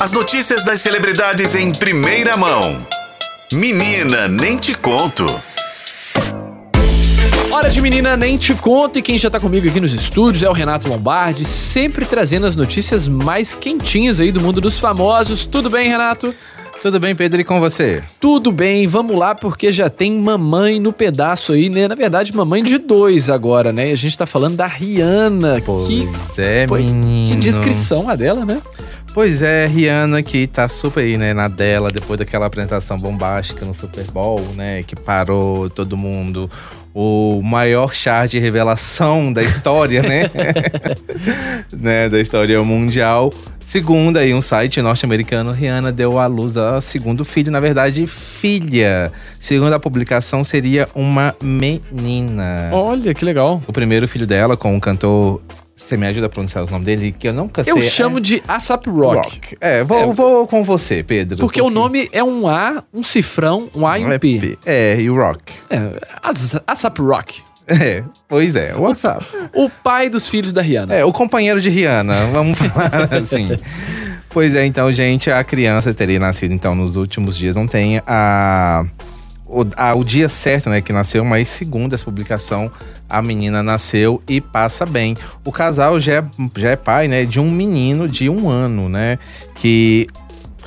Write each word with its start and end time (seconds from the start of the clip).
As 0.00 0.12
notícias 0.12 0.64
das 0.64 0.80
celebridades 0.80 1.54
em 1.54 1.72
primeira 1.72 2.34
mão. 2.34 2.86
Menina, 3.52 4.28
nem 4.28 4.56
te 4.56 4.72
conto. 4.74 5.26
Hora 7.50 7.68
de 7.68 7.82
menina, 7.82 8.16
nem 8.16 8.38
te 8.38 8.54
conto. 8.54 8.98
E 8.98 9.02
quem 9.02 9.18
já 9.18 9.28
tá 9.28 9.38
comigo 9.38 9.68
aqui 9.68 9.78
nos 9.78 9.92
estúdios 9.92 10.42
é 10.42 10.48
o 10.48 10.54
Renato 10.54 10.88
Lombardi, 10.88 11.44
sempre 11.44 12.06
trazendo 12.06 12.46
as 12.46 12.56
notícias 12.56 13.06
mais 13.06 13.54
quentinhas 13.54 14.20
aí 14.20 14.32
do 14.32 14.40
mundo 14.40 14.58
dos 14.58 14.78
famosos. 14.78 15.44
Tudo 15.44 15.68
bem, 15.68 15.90
Renato? 15.90 16.34
Tudo 16.80 16.98
bem, 16.98 17.14
Pedro, 17.14 17.42
e 17.42 17.44
com 17.44 17.60
você? 17.60 18.02
Tudo 18.18 18.50
bem, 18.50 18.86
vamos 18.86 19.14
lá, 19.18 19.34
porque 19.34 19.70
já 19.70 19.90
tem 19.90 20.14
mamãe 20.14 20.80
no 20.80 20.94
pedaço 20.94 21.52
aí, 21.52 21.68
né? 21.68 21.86
Na 21.86 21.94
verdade, 21.94 22.34
mamãe 22.34 22.64
de 22.64 22.78
dois 22.78 23.28
agora, 23.28 23.70
né? 23.70 23.90
E 23.90 23.92
a 23.92 23.96
gente 23.96 24.16
tá 24.16 24.24
falando 24.24 24.56
da 24.56 24.66
Rihanna. 24.66 25.60
Pois 25.60 25.86
que, 25.86 26.08
é, 26.38 26.66
pô, 26.66 26.76
menino. 26.76 27.34
que 27.34 27.36
descrição 27.38 28.08
a 28.08 28.16
dela, 28.16 28.46
né? 28.46 28.62
Pois 29.12 29.42
é, 29.42 29.66
Rihanna 29.66 30.22
que 30.22 30.46
tá 30.46 30.68
super 30.68 31.02
aí, 31.02 31.18
né, 31.18 31.34
na 31.34 31.48
dela, 31.48 31.90
depois 31.90 32.18
daquela 32.18 32.46
apresentação 32.46 32.98
bombástica 32.98 33.64
no 33.64 33.74
Super 33.74 34.04
Bowl, 34.04 34.40
né, 34.54 34.84
que 34.84 34.94
parou 34.94 35.68
todo 35.68 35.96
mundo. 35.96 36.48
O 36.92 37.40
maior 37.42 37.94
char 37.94 38.26
de 38.26 38.38
revelação 38.38 39.32
da 39.32 39.42
história, 39.42 40.02
né? 40.02 40.28
né, 41.72 42.08
da 42.08 42.20
história 42.20 42.60
mundial. 42.64 43.32
Segundo 43.60 44.16
aí 44.16 44.34
um 44.34 44.40
site 44.40 44.82
norte-americano, 44.82 45.52
Rihanna 45.52 45.92
deu 45.92 46.18
à 46.18 46.26
luz 46.26 46.56
ao 46.56 46.80
segundo 46.80 47.24
filho, 47.24 47.52
na 47.52 47.60
verdade, 47.60 48.06
filha. 48.08 49.12
Segundo 49.38 49.72
a 49.72 49.78
publicação, 49.78 50.42
seria 50.42 50.88
uma 50.94 51.34
menina. 51.40 52.70
Olha, 52.72 53.14
que 53.14 53.24
legal. 53.24 53.62
O 53.68 53.72
primeiro 53.72 54.08
filho 54.08 54.26
dela, 54.26 54.56
com 54.56 54.76
o 54.76 54.80
cantor 54.80 55.40
você 55.80 55.96
me 55.96 56.06
ajuda 56.06 56.26
a 56.26 56.28
pronunciar 56.28 56.64
o 56.64 56.70
nome 56.70 56.84
dele? 56.84 57.14
Que 57.16 57.28
eu 57.28 57.32
nunca 57.32 57.64
sei. 57.64 57.72
Eu 57.72 57.80
chamo 57.80 58.18
é... 58.18 58.20
de 58.20 58.42
ASAP 58.46 58.86
Rock. 58.88 59.16
Rock. 59.16 59.58
É, 59.60 59.82
vou, 59.82 59.98
é, 59.98 60.12
vou 60.12 60.46
com 60.46 60.62
você, 60.62 61.02
Pedro. 61.02 61.38
Porque, 61.38 61.60
porque, 61.60 61.62
o 61.62 61.70
nome 61.70 62.08
é 62.12 62.22
um 62.22 62.46
A, 62.46 62.82
um 62.92 63.02
cifrão, 63.02 63.68
um 63.74 63.86
A 63.86 63.98
e 63.98 64.04
um 64.04 64.18
P. 64.18 64.58
É, 64.66 65.00
e 65.00 65.10
o 65.10 65.16
Rock. 65.16 65.52
É, 65.70 66.00
ASAP 66.66 66.98
Rock. 67.00 67.42
É, 67.66 68.02
pois 68.28 68.56
é, 68.56 68.74
o 68.74 68.80
WhatsApp. 68.80 69.24
O 69.54 69.70
pai 69.70 70.10
dos 70.10 70.28
filhos 70.28 70.52
da 70.52 70.60
Rihanna. 70.60 70.92
É, 70.92 71.04
o 71.04 71.12
companheiro 71.12 71.60
de 71.60 71.70
Rihanna, 71.70 72.26
vamos 72.32 72.58
falar 72.58 73.14
assim. 73.14 73.48
Pois 74.28 74.56
é, 74.56 74.66
então, 74.66 74.92
gente, 74.92 75.30
a 75.30 75.42
criança 75.44 75.94
teria 75.94 76.18
nascido, 76.18 76.52
então, 76.52 76.74
nos 76.74 76.96
últimos 76.96 77.38
dias. 77.38 77.54
Não 77.54 77.68
tem 77.68 78.02
a 78.06 78.84
o, 79.50 79.66
a, 79.76 79.94
o 79.94 80.04
dia 80.04 80.28
certo, 80.28 80.70
né, 80.70 80.80
que 80.80 80.92
nasceu, 80.92 81.24
mas 81.24 81.48
segundo 81.48 81.92
essa 81.92 82.04
publicação, 82.04 82.70
a 83.08 83.20
menina 83.20 83.62
nasceu 83.62 84.20
e 84.28 84.40
passa 84.40 84.86
bem. 84.86 85.16
O 85.44 85.50
casal 85.50 85.98
já 85.98 86.18
é, 86.18 86.24
já 86.56 86.70
é 86.70 86.76
pai, 86.76 87.08
né, 87.08 87.24
de 87.24 87.40
um 87.40 87.50
menino 87.50 88.08
de 88.08 88.30
um 88.30 88.48
ano, 88.48 88.88
né, 88.88 89.18
que 89.56 90.06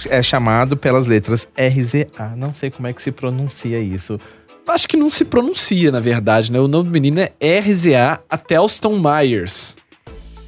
é 0.09 0.22
chamado 0.22 0.76
pelas 0.76 1.08
letras 1.08 1.48
RZA. 1.58 2.36
Não 2.36 2.54
sei 2.54 2.70
como 2.70 2.88
é 2.88 2.94
que 2.94 3.02
se 3.02 3.11
pronuncia 3.11 3.80
isso. 3.80 4.20
Acho 4.67 4.88
que 4.88 4.98
não 4.98 5.09
se 5.09 5.26
pronuncia, 5.26 5.92
na 5.92 6.00
verdade, 6.00 6.52
né? 6.52 6.59
O 6.59 6.70
nome 6.70 6.89
do 6.89 6.92
menino 6.92 7.20
é 7.20 7.59
RZA 7.59 8.22
Atelston 8.30 8.98
Myers. 8.98 9.76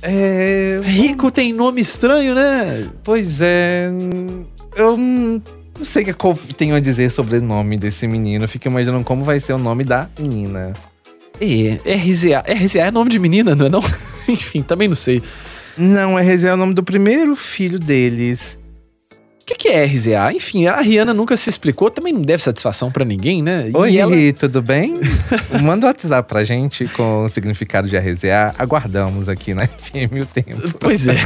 É. 0.01 0.79
Rico 0.83 1.29
tem 1.29 1.51
nome 1.51 1.81
estranho, 1.81 2.33
né? 2.33 2.89
Pois 3.03 3.41
é. 3.41 3.89
Eu 4.75 4.97
não 5.77 5.85
sei 5.85 6.03
o 6.03 6.05
que 6.13 6.25
eu 6.25 6.39
tenho 6.55 6.75
a 6.75 6.79
dizer 6.79 7.09
sobre 7.11 7.37
o 7.37 7.41
nome 7.41 7.77
desse 7.77 8.07
menino. 8.07 8.47
Fico 8.47 8.67
imaginando 8.67 9.03
como 9.03 9.23
vai 9.23 9.39
ser 9.39 9.53
o 9.53 9.57
nome 9.57 9.83
da 9.83 10.09
menina. 10.17 10.73
É, 11.39 11.95
RZA. 11.95 12.43
RZA 12.47 12.79
é 12.79 12.91
nome 12.91 13.09
de 13.09 13.19
menina, 13.19 13.55
não 13.55 13.65
é 13.65 13.69
não? 13.69 13.81
Enfim, 14.27 14.61
também 14.61 14.87
não 14.87 14.95
sei. 14.95 15.21
Não, 15.77 16.15
RZA 16.15 16.49
é 16.49 16.53
o 16.53 16.57
nome 16.57 16.73
do 16.73 16.83
primeiro 16.83 17.35
filho 17.35 17.77
deles. 17.77 18.57
O 19.45 19.47
que, 19.47 19.53
que, 19.53 19.67
é 19.67 19.85
RZA? 19.85 20.33
Enfim, 20.33 20.65
a 20.65 20.81
Rihanna 20.81 21.13
nunca 21.13 21.37
se 21.37 21.47
explicou, 21.51 21.91
também 21.91 22.11
não 22.11 22.23
deve 22.23 22.41
satisfação 22.41 22.89
para 22.89 23.05
ninguém, 23.05 23.43
né? 23.43 23.69
E 23.69 23.77
Oi, 23.77 23.95
ela... 23.95 24.11
tudo 24.33 24.59
bem? 24.59 24.95
Manda 25.61 25.85
um 25.85 25.89
WhatsApp 25.89 26.27
pra 26.27 26.43
gente 26.43 26.87
com 26.87 27.25
o 27.25 27.29
significado 27.29 27.87
de 27.87 27.95
RZA. 27.95 28.55
Aguardamos 28.57 29.29
aqui 29.29 29.53
na 29.53 29.67
FM 29.69 30.23
o 30.23 30.25
tempo. 30.25 30.73
Pois 30.79 31.07
é. 31.07 31.17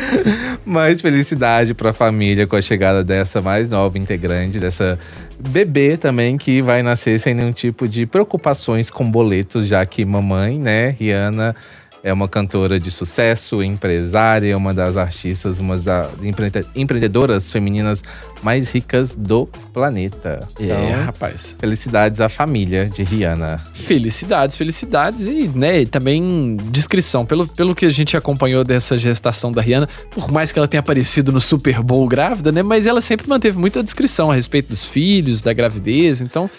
Mais 0.62 1.00
felicidade 1.00 1.72
pra 1.72 1.94
família 1.94 2.46
com 2.46 2.54
a 2.54 2.60
chegada 2.60 3.02
dessa 3.02 3.40
mais 3.40 3.70
nova 3.70 3.96
integrante, 3.96 4.58
dessa 4.58 4.98
bebê 5.40 5.96
também 5.96 6.36
que 6.36 6.60
vai 6.60 6.82
nascer 6.82 7.18
sem 7.18 7.32
nenhum 7.32 7.52
tipo 7.52 7.88
de 7.88 8.04
preocupações 8.04 8.90
com 8.90 9.10
boletos, 9.10 9.68
já 9.68 9.86
que 9.86 10.04
mamãe, 10.04 10.58
né, 10.58 10.90
Rihanna 11.00 11.56
é 12.04 12.12
uma 12.12 12.28
cantora 12.28 12.78
de 12.78 12.90
sucesso, 12.90 13.62
empresária, 13.62 14.54
uma 14.58 14.74
das 14.74 14.94
artistas, 14.94 15.58
uma 15.58 15.78
das 15.78 16.10
empreendedoras 16.74 17.50
femininas 17.50 18.04
mais 18.42 18.70
ricas 18.70 19.12
do 19.16 19.46
planeta. 19.72 20.46
É, 20.60 20.64
então, 20.64 21.04
rapaz. 21.06 21.56
Felicidades 21.58 22.20
à 22.20 22.28
família 22.28 22.90
de 22.90 23.02
Rihanna. 23.02 23.58
Felicidades, 23.72 24.54
felicidades 24.54 25.26
e, 25.26 25.48
né, 25.48 25.86
também 25.86 26.58
descrição. 26.70 27.24
Pelo, 27.24 27.48
pelo 27.48 27.74
que 27.74 27.86
a 27.86 27.90
gente 27.90 28.18
acompanhou 28.18 28.62
dessa 28.64 28.98
gestação 28.98 29.50
da 29.50 29.62
Rihanna, 29.62 29.88
por 30.10 30.30
mais 30.30 30.52
que 30.52 30.58
ela 30.58 30.68
tenha 30.68 30.80
aparecido 30.80 31.32
no 31.32 31.40
Super 31.40 31.82
Bowl 31.82 32.06
grávida, 32.06 32.52
né, 32.52 32.62
mas 32.62 32.86
ela 32.86 33.00
sempre 33.00 33.26
manteve 33.26 33.56
muita 33.56 33.82
descrição 33.82 34.30
a 34.30 34.34
respeito 34.34 34.68
dos 34.68 34.84
filhos, 34.84 35.40
da 35.40 35.54
gravidez, 35.54 36.20
então 36.20 36.50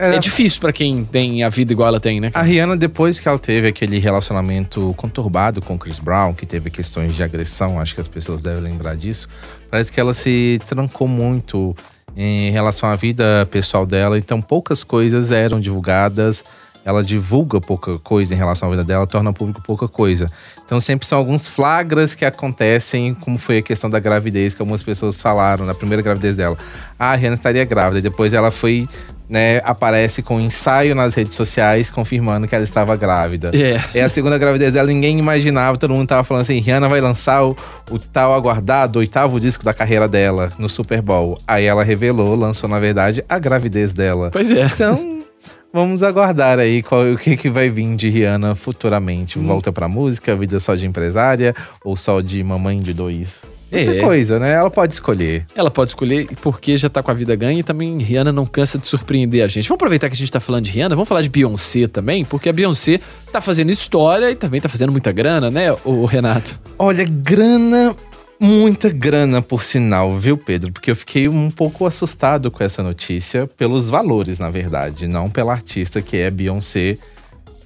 é, 0.00 0.16
é 0.16 0.18
difícil 0.18 0.60
para 0.60 0.72
quem 0.72 1.04
tem 1.04 1.42
a 1.42 1.48
vida 1.48 1.72
igual 1.72 1.88
ela 1.88 2.00
tem, 2.00 2.20
né? 2.20 2.30
A 2.34 2.42
Rihanna, 2.42 2.76
depois 2.76 3.20
que 3.20 3.28
ela 3.28 3.38
teve 3.38 3.68
aquele 3.68 3.98
relacionamento 3.98 4.94
conturbado 4.96 5.60
com 5.60 5.78
Chris 5.78 5.98
Brown, 5.98 6.34
que 6.34 6.46
teve 6.46 6.70
questões 6.70 7.14
de 7.14 7.22
agressão, 7.22 7.78
acho 7.78 7.94
que 7.94 8.00
as 8.00 8.08
pessoas 8.08 8.42
devem 8.42 8.62
lembrar 8.62 8.96
disso, 8.96 9.28
parece 9.70 9.92
que 9.92 10.00
ela 10.00 10.14
se 10.14 10.58
trancou 10.66 11.06
muito 11.06 11.76
em 12.16 12.50
relação 12.50 12.88
à 12.88 12.96
vida 12.96 13.46
pessoal 13.50 13.86
dela, 13.86 14.18
então 14.18 14.40
poucas 14.42 14.82
coisas 14.82 15.30
eram 15.30 15.60
divulgadas 15.60 16.44
ela 16.84 17.02
divulga 17.02 17.60
pouca 17.60 17.98
coisa 17.98 18.34
em 18.34 18.36
relação 18.36 18.68
à 18.68 18.70
vida 18.70 18.84
dela, 18.84 19.06
torna 19.06 19.32
público 19.32 19.62
pouca 19.62 19.86
coisa. 19.86 20.30
Então 20.64 20.80
sempre 20.80 21.06
são 21.06 21.18
alguns 21.18 21.46
flagras 21.46 22.14
que 22.14 22.24
acontecem, 22.24 23.14
como 23.14 23.38
foi 23.38 23.58
a 23.58 23.62
questão 23.62 23.90
da 23.90 23.98
gravidez, 23.98 24.54
que 24.54 24.62
algumas 24.62 24.82
pessoas 24.82 25.20
falaram 25.20 25.64
na 25.64 25.74
primeira 25.74 26.02
gravidez 26.02 26.36
dela. 26.36 26.56
Ah, 26.98 27.12
a 27.12 27.14
Rihanna 27.14 27.34
estaria 27.34 27.64
grávida. 27.64 27.98
E 27.98 28.02
depois 28.02 28.32
ela 28.32 28.50
foi, 28.50 28.88
né, 29.30 29.58
aparece 29.64 30.22
com 30.22 30.36
um 30.36 30.40
ensaio 30.40 30.92
nas 30.92 31.14
redes 31.14 31.36
sociais 31.36 31.88
confirmando 31.88 32.48
que 32.48 32.54
ela 32.54 32.64
estava 32.64 32.96
grávida. 32.96 33.52
É. 33.54 33.80
É 33.94 34.02
a 34.02 34.08
segunda 34.08 34.36
gravidez 34.36 34.72
dela, 34.72 34.88
ninguém 34.88 35.18
imaginava, 35.18 35.78
todo 35.78 35.94
mundo 35.94 36.08
tava 36.08 36.24
falando 36.24 36.42
assim, 36.42 36.58
Rihanna 36.58 36.88
vai 36.88 37.00
lançar 37.00 37.44
o, 37.44 37.56
o 37.88 37.98
tal 37.98 38.34
aguardado 38.34 38.98
oitavo 38.98 39.38
disco 39.38 39.64
da 39.64 39.72
carreira 39.72 40.08
dela 40.08 40.50
no 40.58 40.68
Super 40.68 41.00
Bowl. 41.00 41.38
Aí 41.46 41.64
ela 41.64 41.84
revelou, 41.84 42.34
lançou 42.34 42.68
na 42.68 42.80
verdade 42.80 43.24
a 43.28 43.38
gravidez 43.38 43.94
dela. 43.94 44.30
Pois 44.32 44.50
é. 44.50 44.64
Então, 44.64 45.20
Vamos 45.72 46.02
aguardar 46.02 46.58
aí 46.58 46.82
qual, 46.82 47.12
o 47.12 47.16
que, 47.16 47.36
que 47.36 47.48
vai 47.48 47.70
vir 47.70 47.94
de 47.94 48.08
Rihanna 48.08 48.56
futuramente. 48.56 49.38
Hum. 49.38 49.46
Volta 49.46 49.72
pra 49.72 49.86
música, 49.86 50.34
vida 50.34 50.58
só 50.58 50.74
de 50.74 50.84
empresária 50.84 51.54
ou 51.84 51.94
só 51.94 52.20
de 52.20 52.42
mamãe 52.42 52.80
de 52.80 52.92
dois? 52.92 53.44
Muita 53.70 53.94
é. 53.94 54.00
coisa, 54.00 54.38
né? 54.38 54.52
Ela 54.52 54.70
pode 54.70 54.94
escolher. 54.94 55.46
Ela 55.54 55.70
pode 55.70 55.90
escolher 55.90 56.26
porque 56.42 56.76
já 56.76 56.88
tá 56.88 57.02
com 57.02 57.10
a 57.10 57.14
vida 57.14 57.34
ganha 57.36 57.60
e 57.60 57.62
também 57.62 57.98
Rihanna 57.98 58.32
não 58.32 58.44
cansa 58.44 58.78
de 58.78 58.86
surpreender 58.86 59.44
a 59.44 59.48
gente. 59.48 59.68
Vamos 59.68 59.76
aproveitar 59.78 60.08
que 60.08 60.14
a 60.14 60.18
gente 60.18 60.32
tá 60.32 60.40
falando 60.40 60.64
de 60.64 60.72
Rihanna, 60.72 60.94
vamos 60.94 61.08
falar 61.08 61.22
de 61.22 61.28
Beyoncé 61.28 61.86
também, 61.86 62.24
porque 62.24 62.48
a 62.48 62.52
Beyoncé 62.52 63.00
tá 63.32 63.40
fazendo 63.40 63.70
história 63.70 64.30
e 64.30 64.34
também 64.34 64.60
tá 64.60 64.68
fazendo 64.68 64.90
muita 64.90 65.12
grana, 65.12 65.50
né, 65.50 65.72
o 65.84 66.04
Renato? 66.04 66.58
Olha, 66.78 67.04
grana 67.04 67.94
Muita 68.42 68.88
grana, 68.88 69.42
por 69.42 69.62
sinal, 69.62 70.16
viu, 70.16 70.34
Pedro? 70.34 70.72
Porque 70.72 70.90
eu 70.90 70.96
fiquei 70.96 71.28
um 71.28 71.50
pouco 71.50 71.84
assustado 71.84 72.50
com 72.50 72.64
essa 72.64 72.82
notícia, 72.82 73.46
pelos 73.46 73.90
valores, 73.90 74.38
na 74.38 74.48
verdade, 74.48 75.06
não 75.06 75.28
pela 75.28 75.52
artista 75.52 76.00
que 76.00 76.16
é 76.16 76.30
Beyoncé. 76.30 76.96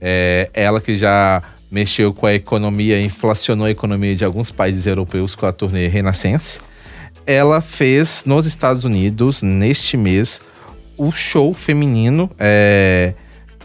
É 0.01 0.51
ela 0.53 0.81
que 0.81 0.97
já 0.97 1.45
mexeu 1.75 2.15
com 2.15 2.25
a 2.25 2.33
economia, 2.33 3.03
inflacionou 3.03 3.67
a 3.67 3.71
economia 3.71 4.15
de 4.15 4.25
alguns 4.25 4.53
países 4.53 4.87
europeus 4.87 5.35
com 5.35 5.45
a 5.45 5.51
turnê 5.51 5.89
Renaissance. 5.89 6.61
Ela 7.27 7.61
fez 7.61 8.25
nos 8.25 8.47
Estados 8.47 8.85
Unidos, 8.85 9.43
neste 9.43 9.97
mês, 9.97 10.41
o 10.97 11.11
show 11.11 11.53
feminino. 11.53 12.31
É, 12.39 13.15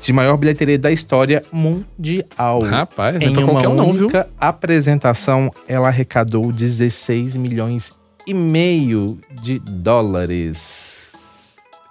de 0.01 0.13
maior 0.13 0.37
bilheteria 0.37 0.79
da 0.79 0.91
história 0.91 1.43
mundial. 1.51 2.61
Rapaz, 2.61 3.21
em 3.21 3.35
uma 3.35 3.51
única 3.51 3.69
não, 3.69 3.91
viu? 3.91 4.09
apresentação, 4.39 5.51
ela 5.67 5.89
arrecadou 5.89 6.53
16 6.53 7.35
milhões 7.35 7.91
e 8.25 8.33
meio 8.33 9.19
de 9.43 9.59
dólares. 9.59 11.08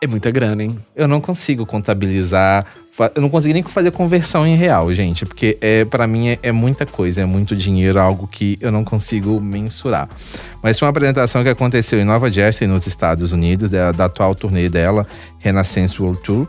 É 0.01 0.07
muita 0.07 0.31
grana, 0.31 0.63
hein? 0.63 0.79
Eu 0.95 1.09
não 1.09 1.21
consigo 1.21 1.67
contabilizar, 1.67 2.67
eu 3.17 3.21
não 3.21 3.29
consigo 3.29 3.53
nem 3.53 3.65
fazer 3.65 3.91
conversão 3.91 4.47
em 4.47 4.55
real, 4.55 4.95
gente, 4.95 5.27
porque 5.27 5.59
é 5.61 5.85
para 5.85 6.07
mim 6.07 6.29
é, 6.29 6.39
é, 6.41 6.53
muita 6.53 6.87
coisa, 6.87 7.21
é 7.23 7.25
muito 7.25 7.57
dinheiro, 7.57 7.99
algo 7.99 8.29
que 8.29 8.57
eu 8.61 8.71
não 8.71 8.85
consigo 8.85 9.41
mensurar. 9.41 10.09
Mas 10.63 10.79
foi 10.79 10.87
uma 10.87 10.91
apresentação 10.91 11.43
que 11.43 11.49
aconteceu 11.49 11.99
em 11.99 12.05
Nova 12.05 12.31
Jersey, 12.31 12.69
nos 12.69 12.87
Estados 12.87 13.33
Unidos, 13.33 13.73
da, 13.73 13.91
da 13.91 14.05
atual 14.05 14.37
turnê 14.37 14.69
dela, 14.69 15.05
Renaissance 15.41 16.01
World 16.01 16.23
Tour. 16.23 16.47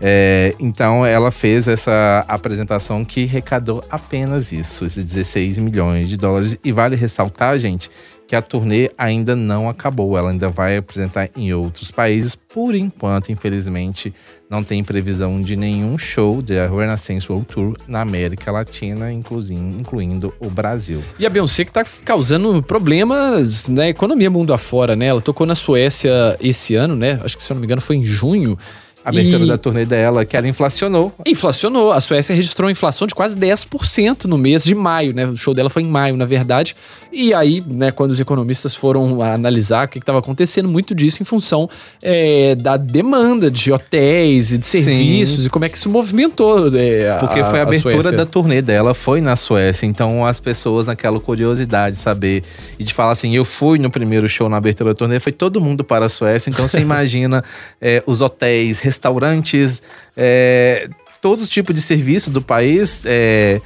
É, 0.00 0.56
então 0.58 1.06
ela 1.06 1.30
fez 1.30 1.68
essa 1.68 2.24
apresentação 2.26 3.04
que 3.04 3.24
arrecadou 3.24 3.82
apenas 3.88 4.50
isso, 4.50 4.84
esses 4.84 5.04
16 5.04 5.58
milhões 5.58 6.08
de 6.08 6.16
dólares. 6.16 6.58
E 6.64 6.72
vale 6.72 6.96
ressaltar, 6.96 7.56
gente, 7.58 7.88
que 8.28 8.36
a 8.36 8.42
turnê 8.42 8.90
ainda 8.98 9.34
não 9.34 9.70
acabou. 9.70 10.16
Ela 10.16 10.30
ainda 10.30 10.50
vai 10.50 10.76
apresentar 10.76 11.30
em 11.34 11.52
outros 11.54 11.90
países. 11.90 12.36
Por 12.36 12.74
enquanto, 12.74 13.32
infelizmente, 13.32 14.12
não 14.50 14.62
tem 14.62 14.84
previsão 14.84 15.40
de 15.40 15.56
nenhum 15.56 15.96
show 15.96 16.42
da 16.42 16.68
Renaissance 16.68 17.26
World 17.30 17.48
Tour 17.48 17.76
na 17.88 18.02
América 18.02 18.52
Latina, 18.52 19.10
incluindo 19.10 20.34
o 20.38 20.50
Brasil. 20.50 21.02
E 21.18 21.24
a 21.24 21.30
Beyoncé 21.30 21.64
que 21.64 21.72
tá 21.72 21.84
causando 22.04 22.62
problemas 22.62 23.66
na 23.68 23.88
economia 23.88 24.28
mundo 24.28 24.52
afora, 24.52 24.94
né? 24.94 25.06
Ela 25.06 25.22
tocou 25.22 25.46
na 25.46 25.54
Suécia 25.54 26.36
esse 26.38 26.74
ano, 26.74 26.94
né? 26.94 27.18
Acho 27.24 27.36
que 27.36 27.42
se 27.42 27.50
eu 27.50 27.54
não 27.54 27.60
me 27.60 27.66
engano 27.66 27.80
foi 27.80 27.96
em 27.96 28.04
junho. 28.04 28.58
A 29.04 29.10
abertura 29.10 29.44
e... 29.44 29.46
da 29.46 29.56
turnê 29.56 29.86
dela, 29.86 30.24
que 30.24 30.36
ela 30.36 30.48
inflacionou. 30.48 31.12
Inflacionou. 31.26 31.92
A 31.92 32.00
Suécia 32.00 32.34
registrou 32.34 32.66
uma 32.66 32.72
inflação 32.72 33.06
de 33.06 33.14
quase 33.14 33.36
10% 33.36 34.24
no 34.24 34.36
mês 34.36 34.64
de 34.64 34.74
maio, 34.74 35.14
né? 35.14 35.26
O 35.26 35.36
show 35.36 35.54
dela 35.54 35.70
foi 35.70 35.82
em 35.82 35.88
maio, 35.88 36.16
na 36.16 36.26
verdade. 36.26 36.74
E 37.12 37.32
aí, 37.32 37.62
né, 37.66 37.90
quando 37.90 38.10
os 38.10 38.20
economistas 38.20 38.74
foram 38.74 39.22
analisar 39.22 39.86
o 39.86 39.88
que 39.88 39.98
estava 39.98 40.18
acontecendo, 40.18 40.68
muito 40.68 40.94
disso 40.94 41.22
em 41.22 41.24
função 41.24 41.68
é, 42.02 42.54
da 42.54 42.76
demanda 42.76 43.50
de 43.50 43.72
hotéis 43.72 44.52
e 44.52 44.58
de 44.58 44.66
serviços 44.66 45.40
Sim. 45.40 45.46
e 45.46 45.50
como 45.50 45.64
é 45.64 45.68
que 45.68 45.78
se 45.78 45.88
movimentou. 45.88 46.68
É, 46.76 47.16
Porque 47.18 47.42
foi 47.44 47.58
a, 47.58 47.62
a 47.62 47.66
abertura 47.66 48.08
a 48.10 48.12
da 48.12 48.26
turnê 48.26 48.60
dela, 48.60 48.92
foi 48.92 49.20
na 49.20 49.36
Suécia. 49.36 49.86
Então 49.86 50.24
as 50.24 50.38
pessoas, 50.38 50.86
naquela 50.86 51.18
curiosidade 51.18 51.96
de 51.96 52.02
saber 52.02 52.42
e 52.78 52.84
de 52.84 52.92
falar 52.92 53.12
assim, 53.12 53.34
eu 53.34 53.44
fui 53.44 53.78
no 53.78 53.90
primeiro 53.90 54.28
show 54.28 54.48
na 54.48 54.58
abertura 54.58 54.90
da 54.90 54.94
turnê, 54.94 55.18
foi 55.18 55.32
todo 55.32 55.60
mundo 55.60 55.82
para 55.82 56.06
a 56.06 56.08
Suécia. 56.08 56.50
Então 56.50 56.68
você 56.68 56.80
imagina 56.80 57.42
é, 57.80 58.02
os 58.06 58.20
hotéis, 58.20 58.80
restaurantes, 58.88 59.82
é, 60.16 60.88
todos 61.20 61.44
os 61.44 61.50
tipos 61.50 61.74
de 61.74 61.82
serviço 61.82 62.30
do 62.30 62.40
país 62.40 63.02
é, 63.04 63.60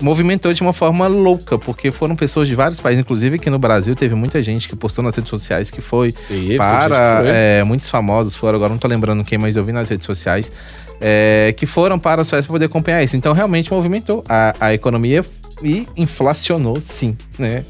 movimentou 0.00 0.52
de 0.52 0.60
uma 0.60 0.72
forma 0.72 1.06
louca, 1.06 1.58
porque 1.58 1.90
foram 1.90 2.16
pessoas 2.16 2.48
de 2.48 2.54
vários 2.54 2.80
países, 2.80 3.00
inclusive 3.00 3.36
aqui 3.36 3.48
no 3.48 3.58
Brasil 3.58 3.94
teve 3.94 4.14
muita 4.14 4.42
gente 4.42 4.68
que 4.68 4.74
postou 4.74 5.04
nas 5.04 5.14
redes 5.14 5.30
sociais 5.30 5.70
que 5.70 5.80
foi 5.80 6.14
e, 6.28 6.56
para 6.56 7.20
foi. 7.20 7.30
É, 7.30 7.64
muitos 7.64 7.88
famosos 7.88 8.34
foram, 8.36 8.56
agora 8.56 8.70
não 8.70 8.78
tô 8.78 8.88
lembrando 8.88 9.24
quem, 9.24 9.38
mas 9.38 9.56
eu 9.56 9.64
vi 9.64 9.72
nas 9.72 9.88
redes 9.88 10.06
sociais 10.06 10.52
é, 11.00 11.54
que 11.56 11.66
foram 11.66 11.98
para 11.98 12.22
a 12.22 12.24
Suécia 12.24 12.46
para 12.46 12.54
poder 12.54 12.66
acompanhar 12.66 13.02
isso. 13.02 13.16
Então 13.16 13.32
realmente 13.32 13.72
movimentou 13.72 14.24
a, 14.28 14.54
a 14.60 14.74
economia 14.74 15.24
e 15.62 15.86
inflacionou, 15.96 16.80
sim, 16.80 17.16
né? 17.38 17.64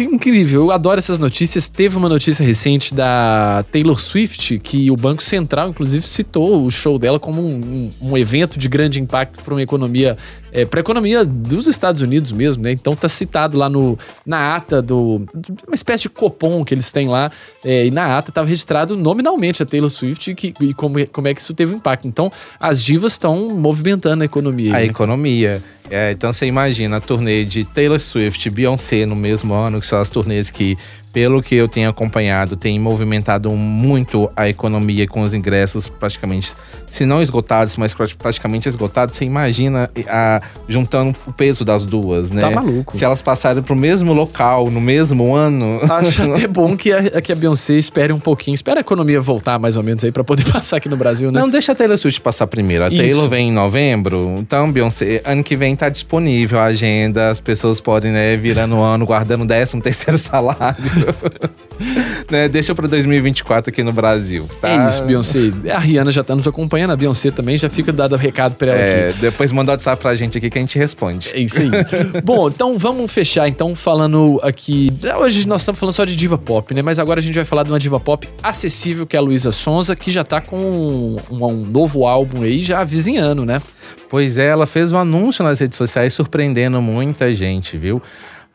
Incrível, 0.00 0.62
eu 0.62 0.70
adoro 0.72 0.98
essas 0.98 1.18
notícias. 1.18 1.68
Teve 1.68 1.96
uma 1.96 2.08
notícia 2.08 2.44
recente 2.44 2.92
da 2.92 3.64
Taylor 3.70 3.98
Swift 4.00 4.58
que 4.58 4.90
o 4.90 4.96
Banco 4.96 5.22
Central, 5.22 5.68
inclusive, 5.68 6.04
citou 6.04 6.66
o 6.66 6.70
show 6.70 6.98
dela 6.98 7.20
como 7.20 7.40
um, 7.40 7.90
um, 8.00 8.10
um 8.10 8.18
evento 8.18 8.58
de 8.58 8.68
grande 8.68 9.00
impacto 9.00 9.42
para 9.44 9.54
uma 9.54 9.62
economia 9.62 10.16
é, 10.56 10.64
para 10.64 10.80
a 10.80 10.82
economia 10.82 11.22
dos 11.22 11.66
Estados 11.66 12.00
Unidos 12.00 12.32
mesmo, 12.32 12.62
né? 12.62 12.72
Então 12.72 12.96
tá 12.96 13.10
citado 13.10 13.58
lá 13.58 13.68
no, 13.68 13.98
na 14.24 14.56
ata 14.56 14.80
do. 14.80 15.26
uma 15.66 15.74
espécie 15.74 16.04
de 16.04 16.08
copom 16.08 16.64
que 16.64 16.72
eles 16.72 16.90
têm 16.90 17.08
lá, 17.08 17.30
é, 17.62 17.84
e 17.84 17.90
na 17.90 18.16
ata 18.16 18.30
estava 18.30 18.48
registrado 18.48 18.96
nominalmente 18.96 19.62
a 19.62 19.66
Taylor 19.66 19.90
Swift 19.90 20.30
e, 20.30 20.34
que, 20.34 20.54
e 20.60 20.72
como, 20.72 21.06
como 21.08 21.28
é 21.28 21.34
que 21.34 21.42
isso 21.42 21.52
teve 21.52 21.74
um 21.74 21.76
impacto. 21.76 22.08
Então 22.08 22.32
as 22.58 22.82
divas 22.82 23.12
estão 23.12 23.50
movimentando 23.50 24.22
a 24.22 24.24
economia. 24.24 24.70
A 24.70 24.78
né? 24.78 24.84
economia. 24.86 25.62
É, 25.90 26.12
então 26.12 26.32
você 26.32 26.46
imagina 26.46 26.96
a 26.96 27.00
turnê 27.00 27.44
de 27.44 27.64
Taylor 27.64 28.00
Swift 28.00 28.48
e 28.48 28.50
Beyoncé 28.96 29.06
no 29.06 29.16
mesmo 29.16 29.52
ano, 29.52 29.80
que 29.80 29.86
são 29.86 30.00
as 30.00 30.08
turnês 30.08 30.50
que 30.50 30.78
pelo 31.12 31.42
que 31.42 31.54
eu 31.54 31.66
tenho 31.66 31.88
acompanhado, 31.88 32.56
tem 32.56 32.78
movimentado 32.78 33.50
muito 33.50 34.30
a 34.36 34.48
economia 34.48 35.06
com 35.06 35.22
os 35.22 35.32
ingressos 35.32 35.88
praticamente, 35.88 36.52
se 36.88 37.06
não 37.06 37.22
esgotados, 37.22 37.76
mas 37.76 37.94
praticamente 37.94 38.68
esgotados. 38.68 39.16
Você 39.16 39.24
imagina 39.24 39.90
a, 40.06 40.42
juntando 40.68 41.16
o 41.26 41.32
peso 41.32 41.64
das 41.64 41.84
duas, 41.84 42.30
né? 42.30 42.42
Tá 42.42 42.50
maluco. 42.50 42.96
Se 42.96 43.04
elas 43.04 43.22
passarem 43.22 43.62
pro 43.62 43.74
mesmo 43.74 44.12
local, 44.12 44.70
no 44.70 44.80
mesmo 44.80 45.34
ano. 45.34 45.80
Acho 45.90 46.22
até 46.34 46.46
bom 46.46 46.76
que 46.76 46.92
a, 46.92 47.20
que 47.20 47.32
a 47.32 47.34
Beyoncé 47.34 47.74
espere 47.74 48.12
um 48.12 48.18
pouquinho, 48.18 48.54
espera 48.54 48.80
a 48.80 48.82
economia 48.82 49.20
voltar 49.20 49.58
mais 49.58 49.76
ou 49.76 49.82
menos 49.82 50.04
aí 50.04 50.12
para 50.12 50.24
poder 50.24 50.44
passar 50.52 50.76
aqui 50.76 50.88
no 50.88 50.96
Brasil, 50.96 51.32
né? 51.32 51.40
Não, 51.40 51.48
deixa 51.48 51.72
a 51.72 51.74
Taylor 51.74 51.96
Swift 51.96 52.20
passar 52.20 52.46
primeiro. 52.46 52.84
A 52.84 52.88
Isso. 52.88 52.98
Taylor 52.98 53.28
vem 53.28 53.48
em 53.48 53.52
novembro, 53.52 54.36
então 54.38 54.70
Beyoncé, 54.70 55.22
ano 55.24 55.42
que 55.42 55.56
vem 55.56 55.74
tá 55.74 55.88
disponível 55.88 56.58
a 56.58 56.64
agenda, 56.64 57.30
as 57.30 57.40
pessoas 57.40 57.80
podem, 57.80 58.12
né, 58.12 58.36
virando 58.36 58.76
o 58.76 58.82
ano, 58.82 59.06
guardando 59.06 59.42
o 59.42 59.46
décimo 59.46 59.82
terceiro 59.82 60.18
salário. 60.18 61.05
né? 62.30 62.48
Deixa 62.48 62.74
pra 62.74 62.86
2024 62.86 63.70
aqui 63.70 63.82
no 63.82 63.92
Brasil. 63.92 64.48
Tá? 64.60 64.68
É 64.68 64.88
isso, 64.88 65.02
Beyoncé. 65.04 65.52
A 65.72 65.78
Rihanna 65.78 66.12
já 66.12 66.22
tá 66.24 66.34
nos 66.34 66.46
acompanhando, 66.46 66.92
a 66.92 66.96
Beyoncé 66.96 67.30
também 67.30 67.56
já 67.56 67.68
fica 67.68 67.92
dado 67.92 68.14
o 68.14 68.16
recado 68.16 68.54
pra 68.54 68.68
ela 68.68 68.78
é, 68.78 69.08
aqui. 69.08 69.18
Depois 69.18 69.52
manda 69.52 69.72
o 69.72 69.74
WhatsApp 69.74 70.00
pra 70.00 70.14
gente 70.14 70.38
aqui 70.38 70.50
que 70.50 70.58
a 70.58 70.60
gente 70.60 70.78
responde. 70.78 71.30
É 71.32 71.40
isso 71.40 71.60
aí. 71.60 71.70
Bom, 72.22 72.48
então 72.48 72.78
vamos 72.78 73.10
fechar 73.10 73.48
então 73.48 73.74
falando 73.74 74.40
aqui. 74.42 74.92
Hoje 75.18 75.46
nós 75.46 75.62
estamos 75.62 75.78
falando 75.78 75.94
só 75.94 76.04
de 76.04 76.16
diva 76.16 76.38
pop, 76.38 76.74
né? 76.74 76.82
Mas 76.82 76.98
agora 76.98 77.20
a 77.20 77.22
gente 77.22 77.34
vai 77.34 77.44
falar 77.44 77.62
de 77.62 77.70
uma 77.70 77.78
diva 77.78 78.00
pop 78.00 78.28
acessível, 78.42 79.06
que 79.06 79.16
é 79.16 79.18
a 79.18 79.22
Luísa 79.22 79.52
Sonza, 79.52 79.94
que 79.94 80.10
já 80.10 80.24
tá 80.24 80.40
com 80.40 80.56
um, 80.58 81.16
um 81.30 81.66
novo 81.66 82.06
álbum 82.06 82.42
aí, 82.42 82.62
já 82.62 82.82
vizinhando, 82.84 83.44
né? 83.44 83.60
Pois 84.08 84.38
é, 84.38 84.46
ela 84.46 84.66
fez 84.66 84.92
um 84.92 84.98
anúncio 84.98 85.44
nas 85.44 85.60
redes 85.60 85.76
sociais 85.76 86.14
surpreendendo 86.14 86.80
muita 86.80 87.32
gente, 87.32 87.76
viu? 87.76 88.00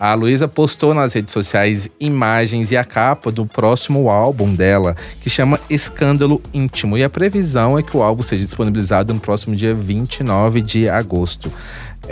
A 0.03 0.15
Luísa 0.15 0.47
postou 0.47 0.95
nas 0.95 1.13
redes 1.13 1.31
sociais 1.31 1.87
imagens 1.99 2.71
e 2.71 2.75
a 2.75 2.83
capa 2.83 3.31
do 3.31 3.45
próximo 3.45 4.09
álbum 4.09 4.55
dela, 4.55 4.95
que 5.21 5.29
chama 5.29 5.59
Escândalo 5.69 6.41
Íntimo. 6.51 6.97
E 6.97 7.03
a 7.03 7.09
previsão 7.09 7.77
é 7.77 7.83
que 7.83 7.95
o 7.95 8.01
álbum 8.01 8.23
seja 8.23 8.43
disponibilizado 8.43 9.13
no 9.13 9.19
próximo 9.19 9.55
dia 9.55 9.75
29 9.75 10.59
de 10.59 10.89
agosto. 10.89 11.53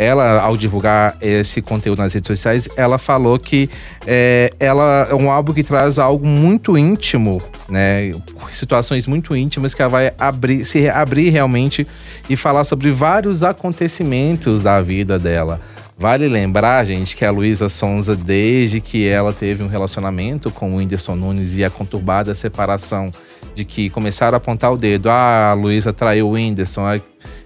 Ela, 0.02 0.40
ao 0.40 0.56
divulgar 0.56 1.18
esse 1.22 1.62
conteúdo 1.62 1.98
nas 2.02 2.14
redes 2.14 2.30
sociais, 2.30 2.70
ela 2.78 2.98
falou 2.98 3.38
que 3.38 3.70
é, 4.08 4.50
ela 4.58 5.06
é 5.12 5.14
um 5.14 5.30
álbum 5.30 5.52
que 5.52 5.62
traz 5.62 6.00
algo 6.00 6.26
muito 6.26 6.78
íntimo, 6.78 7.42
né? 7.68 8.14
Situações 8.50 9.06
muito 9.06 9.36
íntimas 9.36 9.74
que 9.74 9.82
ela 9.82 9.90
vai 9.90 10.14
abrir, 10.18 10.64
se 10.64 10.88
abrir 10.88 11.32
realmente 11.32 11.86
e 12.30 12.38
falar 12.38 12.64
sobre 12.64 12.92
vários 12.92 13.44
acontecimentos 13.44 14.64
da 14.64 14.80
vida 14.80 15.20
dela. 15.20 15.60
Vale 15.98 16.30
lembrar, 16.30 16.86
gente, 16.86 17.14
que 17.14 17.26
a 17.26 17.30
Luísa 17.30 17.68
Sonza, 17.68 18.16
desde 18.16 18.80
que 18.80 19.06
ela 19.06 19.34
teve 19.34 19.66
um 19.66 19.68
relacionamento 19.68 20.50
com 20.50 20.72
o 20.72 20.78
Whindersson 20.78 21.14
Nunes 21.14 21.58
e 21.58 21.66
a 21.66 21.70
conturbada 21.70 22.34
separação 22.34 23.12
de 23.54 23.66
que 23.66 23.90
começaram 23.90 24.36
a 24.36 24.38
apontar 24.38 24.72
o 24.72 24.78
dedo, 24.78 25.10
ah, 25.10 25.50
a 25.50 25.54
Luísa 25.54 25.92
traiu 25.92 26.30
o 26.30 26.32
Whindersson, 26.32 27.02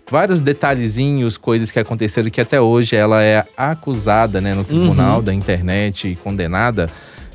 vários 0.09 0.41
detalhezinhos, 0.41 1.37
coisas 1.37 1.71
que 1.71 1.79
aconteceram 1.79 2.29
que 2.29 2.41
até 2.41 2.59
hoje 2.59 2.95
ela 2.95 3.23
é 3.23 3.45
acusada 3.55 4.41
né, 4.41 4.53
no 4.53 4.63
tribunal 4.63 5.17
uhum. 5.17 5.23
da 5.23 5.33
internet 5.33 6.09
e 6.09 6.15
condenada. 6.15 6.89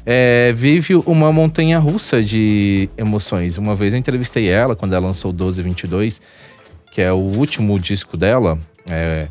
É, 0.05 0.53
vive 0.55 0.95
uma 0.95 1.33
montanha 1.33 1.79
russa 1.79 2.23
de 2.23 2.89
emoções. 2.97 3.59
Uma 3.59 3.75
vez 3.75 3.93
eu 3.93 3.99
entrevistei 3.99 4.49
ela 4.49 4.75
quando 4.75 4.95
ela 4.95 5.07
lançou 5.07 5.33
1222, 5.33 6.21
que 6.91 7.03
é 7.03 7.13
o 7.13 7.17
último 7.17 7.79
disco 7.79 8.17
dela. 8.17 8.59
É, 8.89 9.29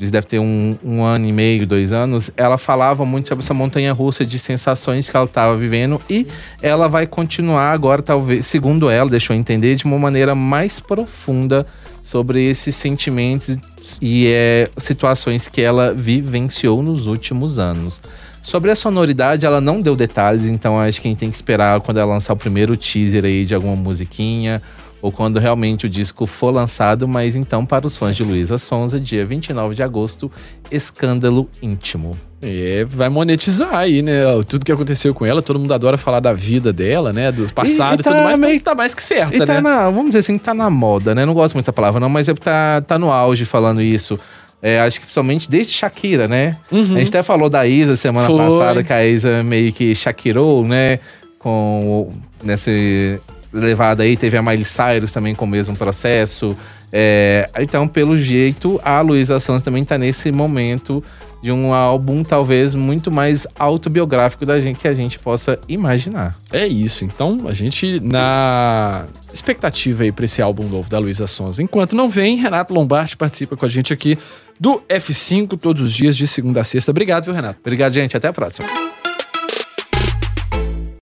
eles 0.00 0.10
devem 0.10 0.28
ter 0.30 0.38
um, 0.38 0.78
um, 0.82 1.04
ano 1.04 1.26
e 1.26 1.32
meio, 1.32 1.66
dois 1.66 1.92
anos, 1.92 2.30
ela 2.34 2.56
falava 2.56 3.04
muito 3.04 3.28
sobre 3.28 3.44
essa 3.44 3.52
montanha 3.52 3.92
russa 3.92 4.24
de 4.24 4.38
sensações 4.38 5.10
que 5.10 5.14
ela 5.16 5.26
estava 5.26 5.54
vivendo 5.54 6.00
e 6.08 6.26
ela 6.62 6.88
vai 6.88 7.06
continuar 7.06 7.70
agora, 7.70 8.00
talvez, 8.00 8.46
segundo 8.46 8.88
ela, 8.88 9.10
deixou 9.10 9.36
entender, 9.36 9.76
de 9.76 9.84
uma 9.84 9.98
maneira 9.98 10.34
mais 10.34 10.80
profunda 10.80 11.66
sobre 12.02 12.48
esses 12.48 12.74
sentimentos 12.74 13.56
e 14.00 14.26
é, 14.28 14.70
situações 14.78 15.48
que 15.48 15.60
ela 15.60 15.92
vivenciou 15.94 16.82
nos 16.82 17.06
últimos 17.06 17.58
anos. 17.58 18.02
Sobre 18.42 18.70
a 18.70 18.74
sonoridade, 18.74 19.44
ela 19.44 19.60
não 19.60 19.80
deu 19.80 19.94
detalhes, 19.94 20.46
então 20.46 20.80
acho 20.80 21.00
que 21.00 21.08
a 21.08 21.10
gente 21.10 21.18
tem 21.18 21.30
que 21.30 21.36
esperar 21.36 21.80
quando 21.80 21.98
ela 21.98 22.14
lançar 22.14 22.32
o 22.32 22.36
primeiro 22.36 22.76
teaser 22.76 23.24
aí 23.24 23.44
de 23.44 23.54
alguma 23.54 23.76
musiquinha 23.76 24.62
ou 25.02 25.10
quando 25.10 25.38
realmente 25.38 25.86
o 25.86 25.88
disco 25.88 26.26
for 26.26 26.52
lançado, 26.52 27.08
mas 27.08 27.36
então 27.36 27.64
para 27.64 27.86
os 27.86 27.96
fãs 27.96 28.16
de 28.16 28.22
Luísa 28.22 28.58
Sonza, 28.58 29.00
dia 29.00 29.24
29 29.24 29.74
de 29.74 29.82
agosto, 29.82 30.30
Escândalo 30.70 31.48
Íntimo. 31.62 32.16
É, 32.42 32.86
vai 32.88 33.08
monetizar 33.08 33.74
aí, 33.74 34.00
né? 34.00 34.22
Tudo 34.48 34.64
que 34.64 34.72
aconteceu 34.72 35.12
com 35.12 35.26
ela, 35.26 35.42
todo 35.42 35.58
mundo 35.58 35.74
adora 35.74 35.98
falar 35.98 36.20
da 36.20 36.32
vida 36.32 36.72
dela, 36.72 37.12
né? 37.12 37.30
Do 37.30 37.52
passado 37.52 37.98
e, 37.98 38.00
e, 38.00 38.02
tá 38.02 38.10
e 38.10 38.14
tudo 38.14 38.24
mais, 38.24 38.38
meio... 38.38 38.54
então 38.54 38.72
tá 38.72 38.74
mais 38.74 38.94
que 38.94 39.02
certa, 39.02 39.36
e 39.36 39.38
tá 39.46 39.54
né? 39.54 39.60
Na, 39.60 39.90
vamos 39.90 40.06
dizer 40.06 40.20
assim, 40.20 40.38
tá 40.38 40.54
na 40.54 40.70
moda, 40.70 41.14
né? 41.14 41.26
Não 41.26 41.34
gosto 41.34 41.54
muito 41.54 41.64
dessa 41.64 41.72
palavra, 41.72 42.00
não, 42.00 42.08
mas 42.08 42.28
é 42.28 42.34
tá, 42.34 42.80
tá 42.80 42.98
no 42.98 43.10
auge 43.10 43.44
falando 43.44 43.82
isso. 43.82 44.18
É, 44.62 44.78
acho 44.80 45.00
que 45.00 45.06
principalmente 45.06 45.50
desde 45.50 45.72
Shakira, 45.72 46.28
né? 46.28 46.56
Uhum. 46.70 46.80
A 46.80 46.98
gente 46.98 47.08
até 47.08 47.22
falou 47.22 47.48
da 47.48 47.66
Isa 47.66 47.96
semana 47.96 48.26
Foi. 48.26 48.36
passada, 48.36 48.84
que 48.84 48.92
a 48.92 49.06
Isa 49.06 49.42
meio 49.42 49.72
que 49.72 49.94
Shakirou, 49.94 50.66
né? 50.66 50.98
Com 51.38 52.12
nesse 52.42 53.18
levada 53.52 54.02
aí, 54.02 54.16
teve 54.16 54.36
a 54.36 54.42
Miley 54.42 54.64
Cyrus 54.64 55.12
também 55.12 55.34
com 55.34 55.44
o 55.44 55.48
mesmo 55.48 55.76
processo. 55.76 56.56
É, 56.92 57.48
então, 57.60 57.86
pelo 57.86 58.18
jeito, 58.18 58.80
a 58.84 59.00
Luísa 59.00 59.38
Santos 59.38 59.62
também 59.62 59.82
está 59.82 59.96
nesse 59.96 60.32
momento 60.32 61.02
de 61.42 61.50
um 61.50 61.72
álbum 61.72 62.22
talvez 62.22 62.74
muito 62.74 63.10
mais 63.10 63.46
autobiográfico 63.58 64.44
da 64.44 64.60
gente 64.60 64.78
que 64.78 64.88
a 64.88 64.94
gente 64.94 65.18
possa 65.18 65.58
imaginar. 65.68 66.36
É 66.52 66.66
isso. 66.66 67.04
Então, 67.04 67.46
a 67.46 67.54
gente 67.54 67.98
na 68.00 69.06
expectativa 69.32 70.02
aí 70.02 70.12
para 70.12 70.24
esse 70.24 70.42
álbum 70.42 70.68
novo 70.68 70.90
da 70.90 70.98
Luísa 70.98 71.26
Sons. 71.26 71.58
Enquanto 71.58 71.96
não 71.96 72.08
vem, 72.08 72.36
Renato 72.36 72.74
Lombardi 72.74 73.16
participa 73.16 73.56
com 73.56 73.64
a 73.64 73.68
gente 73.68 73.92
aqui 73.92 74.18
do 74.58 74.82
F5 74.88 75.58
todos 75.58 75.82
os 75.82 75.92
dias 75.92 76.16
de 76.16 76.28
segunda 76.28 76.60
a 76.60 76.64
sexta. 76.64 76.90
Obrigado, 76.90 77.24
viu, 77.24 77.32
Renato? 77.32 77.58
Obrigado, 77.60 77.92
gente. 77.92 78.16
Até 78.16 78.28
a 78.28 78.32
próxima. 78.32 78.68